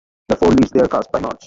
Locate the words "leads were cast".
0.49-1.11